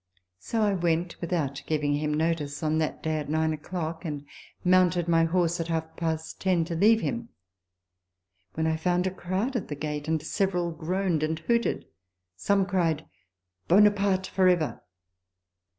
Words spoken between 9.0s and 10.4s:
a crowd at the gate, and